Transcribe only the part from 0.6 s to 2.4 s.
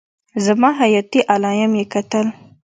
حياتي علايم يې کتل.